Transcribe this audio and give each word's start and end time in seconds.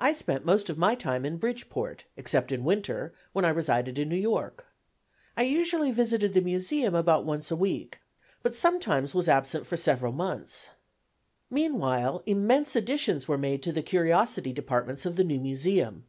I 0.00 0.14
spent 0.14 0.44
most 0.44 0.68
of 0.68 0.76
my 0.76 0.96
time 0.96 1.24
in 1.24 1.36
Bridgeport, 1.36 2.06
except 2.16 2.50
in 2.50 2.64
winter, 2.64 3.14
when 3.32 3.44
I 3.44 3.50
resided 3.50 4.00
in 4.00 4.08
New 4.08 4.16
York. 4.16 4.66
I 5.36 5.42
usually 5.44 5.92
visited 5.92 6.34
the 6.34 6.40
Museum 6.40 6.92
about 6.96 7.24
once 7.24 7.52
a 7.52 7.56
week, 7.56 8.00
but 8.42 8.56
sometimes 8.56 9.14
was 9.14 9.28
absent 9.28 9.64
for 9.64 9.76
several 9.76 10.10
months. 10.12 10.70
Meanwhile, 11.50 12.24
immense 12.26 12.74
additions 12.74 13.28
were 13.28 13.38
made 13.38 13.62
to 13.62 13.70
the 13.70 13.82
curiosity 13.84 14.52
departments 14.52 15.06
of 15.06 15.14
the 15.14 15.22
new 15.22 15.38
Museum. 15.38 16.02